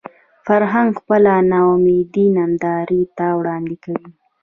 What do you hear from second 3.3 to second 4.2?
وړاندې کوي